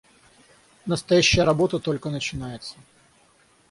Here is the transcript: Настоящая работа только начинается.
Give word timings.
Настоящая 0.87 1.43
работа 1.45 1.77
только 1.77 2.09
начинается. 2.09 2.75